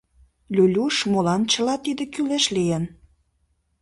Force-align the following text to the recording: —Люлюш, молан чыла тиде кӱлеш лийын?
—Люлюш, 0.55 0.95
молан 1.11 1.41
чыла 1.51 1.75
тиде 1.85 2.03
кӱлеш 2.13 2.45
лийын? 2.55 2.83